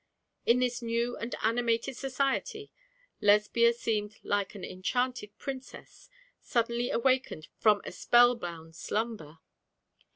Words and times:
In 0.47 0.57
this 0.57 0.81
new 0.81 1.15
and 1.15 1.35
animated 1.43 1.95
society 1.95 2.71
Lesbia 3.21 3.71
seemed 3.71 4.17
like 4.23 4.55
an 4.55 4.63
enchanted 4.65 5.37
princess 5.37 6.09
suddenly 6.41 6.89
awakened 6.89 7.49
from 7.59 7.81
a 7.85 7.91
spell 7.91 8.33
bound 8.35 8.75
slumber. 8.75 9.37